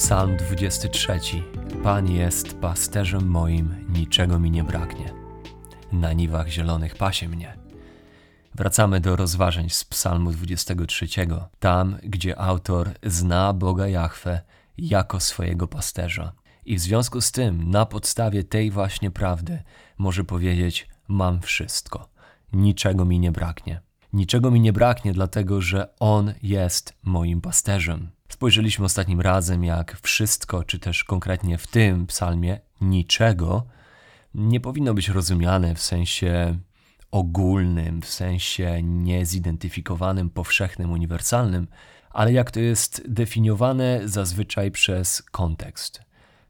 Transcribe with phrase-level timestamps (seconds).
[0.00, 1.20] Psalm 23.
[1.82, 5.12] Pan jest pasterzem moim, niczego mi nie braknie.
[5.92, 7.56] Na niwach zielonych pasie mnie.
[8.54, 11.06] Wracamy do rozważań z Psalmu 23,
[11.58, 14.40] tam gdzie autor zna Boga Jahwe
[14.78, 16.32] jako swojego pasterza.
[16.64, 19.62] I w związku z tym, na podstawie tej właśnie prawdy,
[19.98, 22.08] może powiedzieć: Mam wszystko,
[22.52, 23.80] niczego mi nie braknie.
[24.12, 28.19] Niczego mi nie braknie, dlatego że On jest moim pasterzem.
[28.30, 33.66] Spojrzeliśmy ostatnim razem, jak wszystko, czy też konkretnie w tym psalmie, niczego,
[34.34, 36.58] nie powinno być rozumiane w sensie
[37.10, 41.66] ogólnym, w sensie niezidentyfikowanym, powszechnym, uniwersalnym,
[42.10, 46.02] ale jak to jest definiowane zazwyczaj przez kontekst.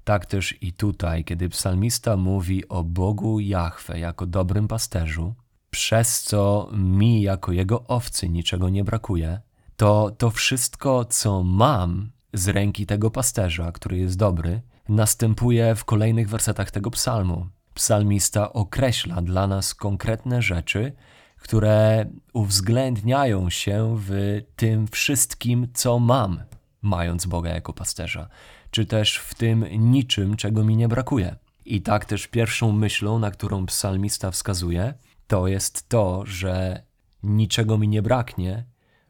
[0.05, 5.35] Tak też i tutaj, kiedy psalmista mówi o Bogu Jahwe jako dobrym pasterzu,
[5.71, 9.41] przez co mi jako jego owcy niczego nie brakuje,
[9.80, 16.29] to to wszystko, co mam z ręki tego pasterza, który jest dobry, następuje w kolejnych
[16.29, 17.46] wersetach tego psalmu.
[17.74, 20.93] Psalmista określa dla nas konkretne rzeczy,
[21.37, 26.43] które uwzględniają się w tym wszystkim, co mam,
[26.82, 28.29] mając Boga jako pasterza,
[28.71, 31.37] czy też w tym niczym, czego mi nie brakuje.
[31.65, 34.95] I tak też pierwszą myślą, na którą psalmista wskazuje,
[35.26, 36.82] to jest to, że
[37.23, 38.65] niczego mi nie braknie,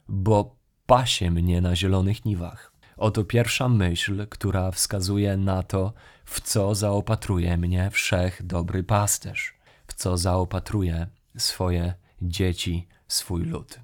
[0.08, 0.59] bo
[0.90, 2.72] pasie mnie na zielonych niwach.
[2.96, 5.92] Oto pierwsza myśl, która wskazuje na to,
[6.24, 9.54] w co zaopatruje mnie wszech dobry pasterz,
[9.86, 13.80] w co zaopatruje swoje dzieci, swój lud.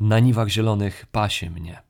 [0.00, 1.82] Na niwach zielonych pasie mnie.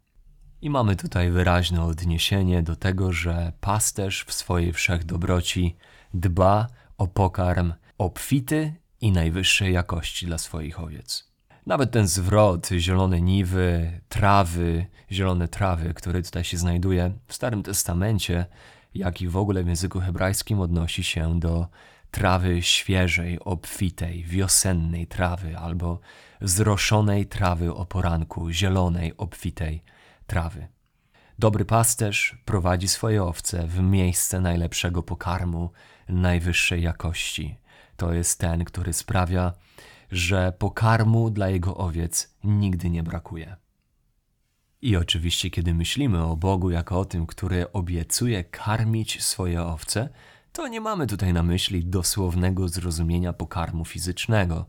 [0.61, 5.77] I mamy tutaj wyraźne odniesienie do tego, że pasterz w swojej wszechdobroci
[6.15, 6.67] dba
[6.99, 11.32] o pokarm obfity i najwyższej jakości dla swoich owiec.
[11.67, 18.47] Nawet ten zwrot, zielone niwy, trawy, zielone trawy, który tutaj się znajduje w Starym Testamencie,
[18.95, 21.67] jak i w ogóle w języku hebrajskim odnosi się do
[22.11, 26.01] trawy świeżej, obfitej, wiosennej trawy albo
[26.41, 29.83] zroszonej trawy o poranku, zielonej, obfitej
[30.27, 30.67] trawy.
[31.39, 35.71] Dobry pasterz prowadzi swoje owce w miejsce najlepszego pokarmu,
[36.09, 37.59] najwyższej jakości.
[37.97, 39.53] To jest ten, który sprawia,
[40.13, 43.57] że pokarmu dla jego owiec nigdy nie brakuje.
[44.83, 50.09] I oczywiście, kiedy myślimy o Bogu jako o tym, który obiecuje karmić swoje owce,
[50.53, 54.67] to nie mamy tutaj na myśli dosłownego zrozumienia pokarmu fizycznego.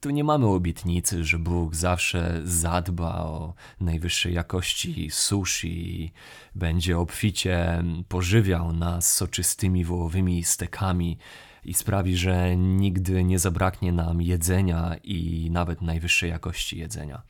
[0.00, 6.12] Tu nie mamy obietnicy, że Bóg zawsze zadba o najwyższej jakości sushi i
[6.54, 11.18] będzie obficie pożywiał nas soczystymi wołowymi stekami
[11.64, 17.22] i sprawi, że nigdy nie zabraknie nam jedzenia i nawet najwyższej jakości jedzenia.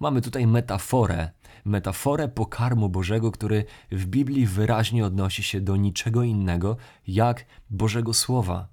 [0.00, 1.30] Mamy tutaj metaforę,
[1.64, 8.68] metaforę pokarmu Bożego, który w Biblii wyraźnie odnosi się do niczego innego jak Bożego Słowa.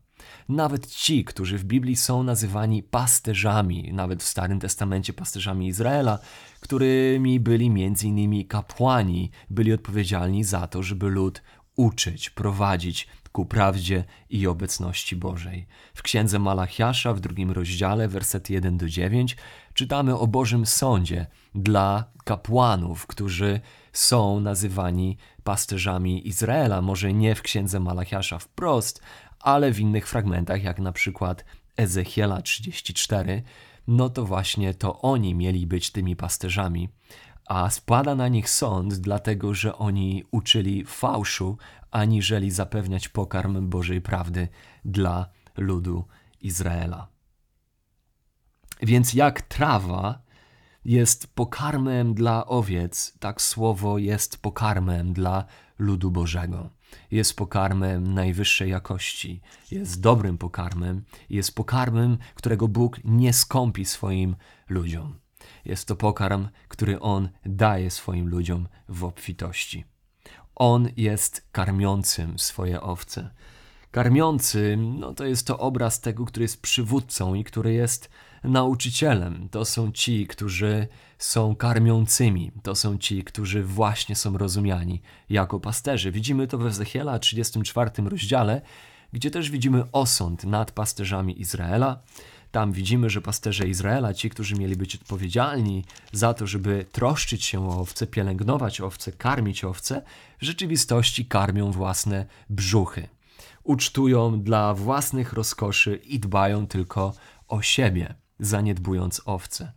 [0.49, 6.19] Nawet ci, którzy w Biblii są nazywani pasterzami, nawet w Starym Testamencie pasterzami Izraela,
[6.59, 7.65] którymi byli
[8.03, 11.41] innymi kapłani, byli odpowiedzialni za to, żeby lud
[11.75, 15.67] uczyć, prowadzić, ku prawdzie i obecności Bożej.
[15.93, 19.37] W księdze Malachiasza w drugim rozdziale, werset 1 do 9,
[19.73, 23.59] czytamy o Bożym sądzie dla kapłanów, którzy
[23.93, 26.81] są nazywani pasterzami Izraela.
[26.81, 29.01] Może nie w księdze Malachiasza wprost,
[29.39, 31.45] ale w innych fragmentach, jak na przykład
[31.77, 33.43] Ezechiela 34,
[33.87, 36.89] no to właśnie to oni mieli być tymi pasterzami,
[37.49, 41.57] a spada na nich sąd, dlatego że oni uczyli fałszu,
[41.91, 44.47] aniżeli zapewniać pokarm Bożej prawdy
[44.85, 46.05] dla ludu
[46.41, 47.07] Izraela.
[48.81, 50.21] Więc jak trawa
[50.85, 55.45] jest pokarmem dla owiec, tak słowo jest pokarmem dla
[55.79, 56.69] ludu Bożego.
[57.11, 59.41] Jest pokarmem najwyższej jakości,
[59.71, 64.35] jest dobrym pokarmem, jest pokarmem, którego Bóg nie skąpi swoim
[64.69, 65.19] ludziom.
[65.65, 69.85] Jest to pokarm, który On daje swoim ludziom w obfitości.
[70.59, 73.29] On jest karmiącym swoje owce.
[73.91, 78.09] Karmiący, no to jest to obraz tego, który jest przywódcą i który jest
[78.43, 79.49] nauczycielem.
[79.49, 82.51] To są ci, którzy są karmiącymi.
[82.63, 86.11] To są ci, którzy właśnie są rozumiani jako pasterzy.
[86.11, 88.61] Widzimy to we Ezechiela 34 rozdziale,
[89.13, 92.01] gdzie też widzimy osąd nad pasterzami Izraela.
[92.51, 97.69] Tam widzimy, że pasterze Izraela, ci, którzy mieli być odpowiedzialni za to, żeby troszczyć się
[97.69, 100.01] o owce, pielęgnować owce, karmić owce,
[100.41, 103.07] w rzeczywistości karmią własne brzuchy.
[103.63, 107.13] Ucztują dla własnych rozkoszy i dbają tylko
[107.47, 109.71] o siebie, zaniedbując owce.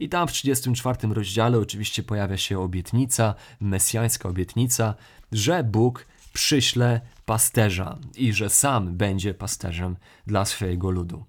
[0.00, 4.94] I tam w 34 rozdziale oczywiście pojawia się obietnica, mesjańska obietnica,
[5.32, 11.24] że Bóg przyśle pasterza i że sam będzie pasterzem dla swojego ludu.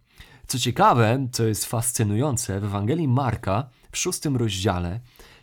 [0.48, 5.00] Co ciekawe, co jest fascynujące, w Ewangelii Marka w szóstym rozdziale,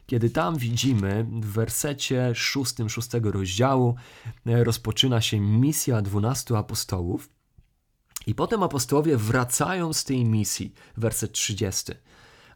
[0.07, 3.95] kiedy tam widzimy w wersecie szóstym szóstego rozdziału
[4.47, 7.29] e, rozpoczyna się misja dwunastu apostołów
[8.27, 11.93] i potem apostołowie wracają z tej misji, werset 30.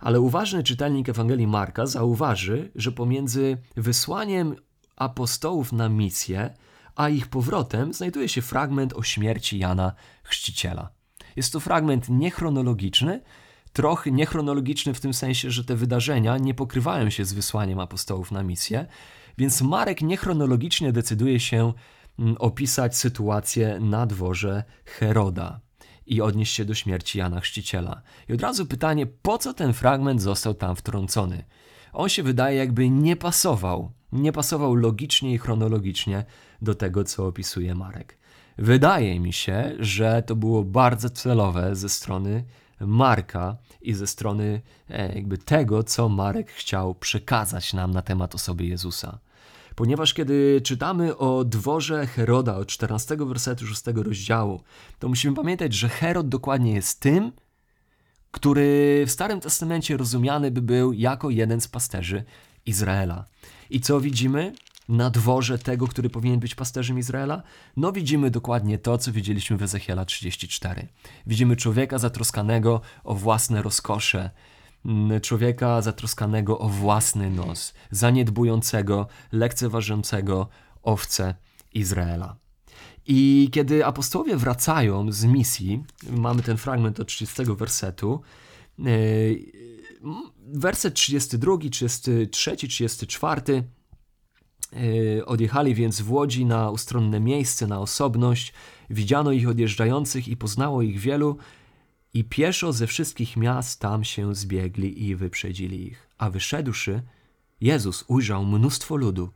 [0.00, 4.56] Ale uważny czytelnik Ewangelii Marka zauważy, że pomiędzy wysłaniem
[4.96, 6.54] apostołów na misję,
[6.96, 10.95] a ich powrotem znajduje się fragment o śmierci Jana Chrzciciela.
[11.36, 13.22] Jest to fragment niechronologiczny,
[13.72, 18.42] trochę niechronologiczny w tym sensie, że te wydarzenia nie pokrywają się z wysłaniem apostołów na
[18.42, 18.86] misję,
[19.38, 21.72] więc Marek niechronologicznie decyduje się
[22.18, 25.60] mm, opisać sytuację na dworze Heroda
[26.06, 28.02] i odnieść się do śmierci Jana Chrzciciela.
[28.28, 31.44] I od razu pytanie, po co ten fragment został tam wtrącony?
[31.92, 36.24] On się wydaje jakby nie pasował, nie pasował logicznie i chronologicznie
[36.62, 38.18] do tego, co opisuje Marek.
[38.58, 42.44] Wydaje mi się, że to było bardzo celowe ze strony
[42.80, 44.60] Marka i ze strony
[44.90, 49.18] e, jakby tego, co Marek chciał przekazać nam na temat osoby Jezusa.
[49.74, 54.60] Ponieważ kiedy czytamy o dworze Heroda od 14 wersetu 6 rozdziału,
[54.98, 57.32] to musimy pamiętać, że Herod dokładnie jest tym,
[58.30, 62.24] który w Starym Testamencie rozumiany by był jako jeden z pasterzy
[62.66, 63.24] Izraela.
[63.70, 64.52] I co widzimy?
[64.88, 67.42] Na dworze tego, który powinien być pasterzem Izraela?
[67.76, 70.88] No widzimy dokładnie to, co widzieliśmy w Ezechiela 34.
[71.26, 74.30] Widzimy człowieka zatroskanego o własne rozkosze,
[74.84, 80.48] mm, człowieka zatroskanego o własny nos, zaniedbującego, lekceważącego
[80.82, 81.34] owce
[81.74, 82.36] Izraela.
[83.06, 88.20] I kiedy apostołowie wracają z misji, mamy ten fragment od 30 wersetu,
[88.78, 88.86] yy,
[90.46, 93.62] werset 32, 33, 34 E,
[95.26, 98.52] odjechali więc w łodzi na ustronne miejsce, na osobność.
[98.90, 101.36] Widziano ich odjeżdżających i poznało ich wielu,
[102.14, 106.08] i pieszo ze wszystkich miast tam się zbiegli i wyprzedzili ich.
[106.18, 107.02] A wyszedłszy,
[107.60, 109.30] Jezus ujrzał mnóstwo ludu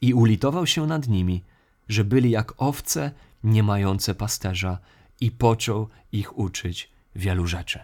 [0.00, 1.42] i ulitował się nad nimi,
[1.88, 3.10] że byli jak owce
[3.44, 4.78] nie mające pasterza,
[5.20, 7.78] i począł ich uczyć wielu rzeczy.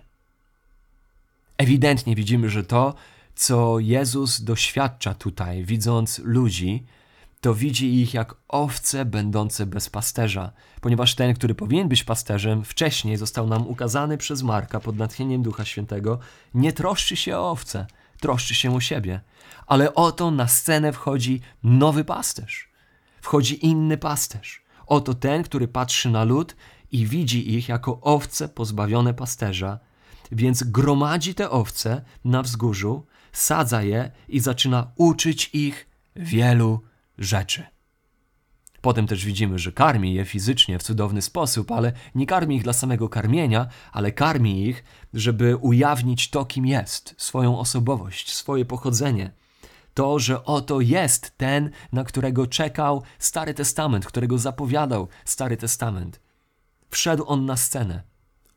[1.57, 2.95] Ewidentnie widzimy, że to,
[3.39, 6.87] co Jezus doświadcza tutaj, widząc ludzi,
[7.41, 13.17] to widzi ich jak owce będące bez pasterza, ponieważ ten, który powinien być pasterzem, wcześniej
[13.17, 16.19] został nam ukazany przez Marka pod natchnieniem Ducha Świętego,
[16.55, 17.87] nie troszczy się o owce,
[18.21, 19.21] troszczy się o siebie.
[19.67, 22.69] Ale oto na scenę wchodzi nowy pasterz.
[23.21, 24.63] Wchodzi inny pasterz.
[24.87, 26.57] Oto ten, który patrzy na lud
[26.93, 29.79] i widzi ich jako owce pozbawione pasterza,
[30.33, 36.83] więc gromadzi te owce na wzgórzu sadza je i zaczyna uczyć ich wielu
[37.19, 37.67] rzeczy.
[38.81, 42.73] Potem też widzimy, że karmi je fizycznie w cudowny sposób, ale nie karmi ich dla
[42.73, 44.85] samego karmienia, ale karmi ich,
[45.15, 49.33] żeby ujawnić to, kim jest, swoją osobowość, swoje pochodzenie.
[49.95, 56.21] To, że oto jest ten, na którego czekał Stary Testament, którego zapowiadał Stary Testament.
[56.91, 58.03] Wszedł on na scenę.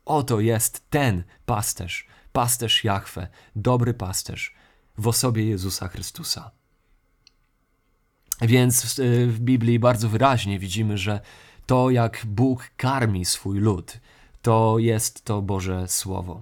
[0.06, 4.56] Oto jest ten pasterz, pasterz Jahwe, dobry pasterz,
[4.98, 6.52] w osobie Jezusa Chrystusa.
[8.42, 11.22] Więc w Biblii bardzo wyraźnie widzimy, że
[11.66, 14.00] to, jak Bóg karmi swój lud,
[14.42, 16.42] to jest to Boże Słowo.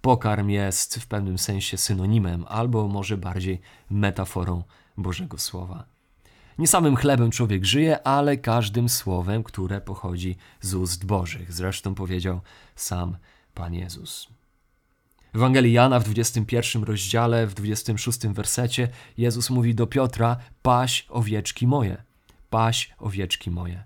[0.00, 3.60] Pokarm jest w pewnym sensie synonimem, albo może bardziej
[3.90, 4.62] metaforą
[4.96, 5.84] Bożego Słowa.
[6.58, 11.52] Nie samym chlebem człowiek żyje, ale każdym słowem, które pochodzi z ust Bożych.
[11.52, 12.40] Zresztą powiedział
[12.76, 13.16] sam
[13.54, 14.28] Pan Jezus.
[15.34, 22.02] Ewangelii Jana w 21 rozdziale, w 26 wersecie Jezus mówi do Piotra: Paś owieczki moje,
[22.50, 23.84] paś owieczki moje.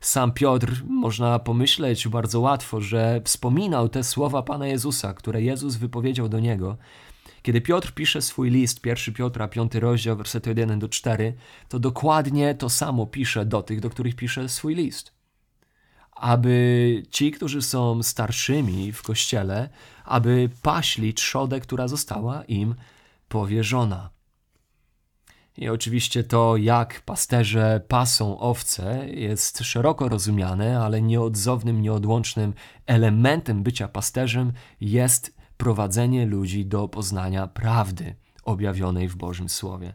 [0.00, 6.28] Sam Piotr, można pomyśleć bardzo łatwo, że wspominał te słowa Pana Jezusa, które Jezus wypowiedział
[6.28, 6.76] do niego.
[7.42, 11.34] Kiedy Piotr pisze swój list, 1 Piotra, 5 rozdział, wersety 1 do 4,
[11.68, 15.17] to dokładnie to samo pisze do tych, do których pisze swój list
[16.20, 19.68] aby ci, którzy są starszymi w kościele,
[20.04, 22.74] aby paśli trzodę, która została im
[23.28, 24.10] powierzona.
[25.56, 32.54] I oczywiście to, jak pasterze pasą owce, jest szeroko rozumiane, ale nieodzownym, nieodłącznym
[32.86, 39.94] elementem bycia pasterzem jest prowadzenie ludzi do poznania prawdy objawionej w Bożym Słowie.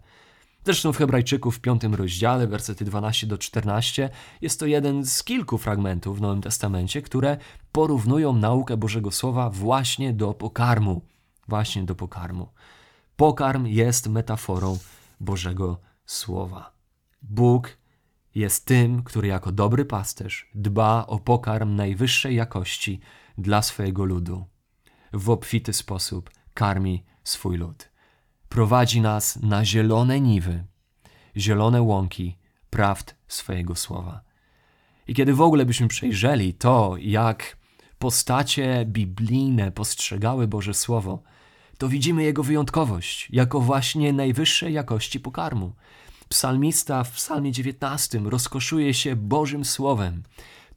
[0.65, 4.09] Zresztą w Hebrajczyków w piątym rozdziale, wersety 12 do 14,
[4.41, 7.37] jest to jeden z kilku fragmentów w Nowym Testamencie, które
[7.71, 11.01] porównują naukę Bożego Słowa właśnie do pokarmu.
[11.47, 12.49] Właśnie do pokarmu.
[13.15, 14.77] Pokarm jest metaforą
[15.19, 16.73] Bożego Słowa.
[17.21, 17.77] Bóg
[18.35, 22.99] jest tym, który jako dobry pasterz dba o pokarm najwyższej jakości
[23.37, 24.45] dla swojego ludu.
[25.13, 27.92] W obfity sposób karmi swój lud.
[28.53, 30.63] Prowadzi nas na zielone niwy,
[31.37, 32.37] zielone łąki
[32.69, 34.21] prawd swojego słowa.
[35.07, 37.57] I kiedy w ogóle byśmy przejrzeli to, jak
[37.99, 41.23] postacie biblijne postrzegały Boże Słowo,
[41.77, 45.73] to widzimy jego wyjątkowość jako właśnie najwyższej jakości pokarmu.
[46.29, 50.23] Psalmista w Psalmie 19 rozkoszuje się Bożym Słowem.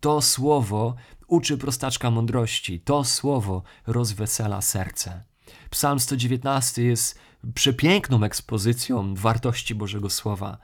[0.01, 0.95] To słowo
[1.27, 5.36] uczy prostaczka mądrości, to słowo rozwesela serce.
[5.71, 7.19] Psalm 119 jest
[7.55, 10.59] przepiękną ekspozycją wartości Bożego Słowa.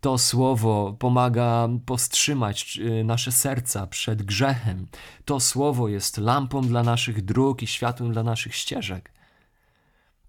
[0.00, 4.86] To słowo pomaga powstrzymać y, nasze serca przed grzechem.
[5.24, 9.12] To słowo jest lampą dla naszych dróg i światłem dla naszych ścieżek.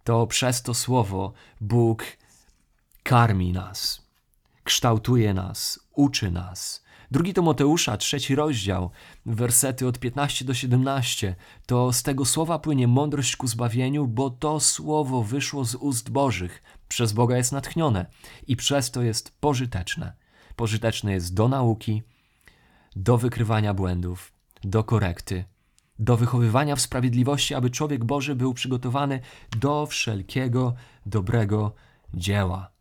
[0.04, 2.04] To przez to słowo Bóg
[3.04, 4.02] karmi nas,
[4.64, 6.85] kształtuje nas, uczy nas.
[7.16, 8.90] Drugi to Moteusza, trzeci rozdział,
[9.26, 11.36] wersety od 15 do 17.
[11.66, 16.64] To z tego słowa płynie mądrość ku zbawieniu, bo to słowo wyszło z ust Bożych,
[16.88, 18.06] przez Boga jest natchnione
[18.48, 20.14] i przez to jest pożyteczne.
[20.56, 22.04] Pożyteczne jest do nauki,
[22.96, 25.46] do wykrywania błędów, do korekty,
[26.00, 29.20] do wychowywania w sprawiedliwości, aby człowiek Boży był przygotowany
[29.60, 30.74] do wszelkiego
[31.06, 31.76] dobrego
[32.14, 32.72] dzieła.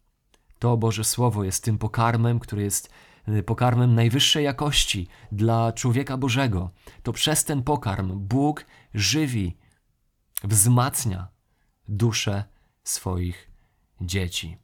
[0.59, 2.91] To Boże Słowo jest tym pokarmem, który jest
[3.47, 6.71] pokarmem najwyższej jakości dla człowieka Bożego.
[7.02, 9.57] To przez ten pokarm Bóg żywi,
[10.45, 11.28] wzmacnia
[11.88, 12.45] duszę
[12.85, 13.50] swoich
[14.00, 14.57] dzieci.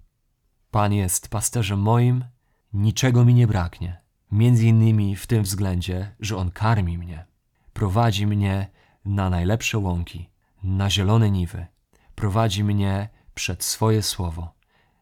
[0.71, 2.25] Pan jest pasterzem moim,
[2.73, 4.01] niczego mi nie braknie.
[4.33, 7.27] Między innymi w tym względzie, że On karmi mnie,
[7.73, 8.71] prowadzi mnie
[9.05, 10.31] na najlepsze łąki,
[10.63, 11.67] na zielone niwy,
[12.15, 14.55] prowadzi mnie przed swoje słowo,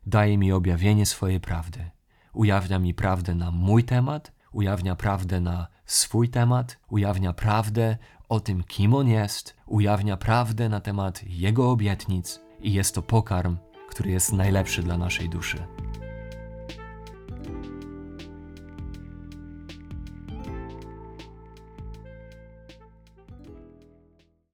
[0.06, 1.90] daje mi objawienie swojej prawdy,
[2.38, 7.96] ujawnia mi prawdę na mój temat, ujawnia prawdę na swój temat, ujawnia prawdę
[8.28, 13.56] o tym, kim On jest, ujawnia prawdę na temat Jego obietnic i jest to pokarm
[13.88, 15.58] który jest najlepszy dla naszej duszy.